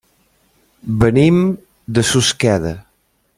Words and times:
Venim 1.03 1.37
de 1.99 2.05
Susqueda. 2.13 2.73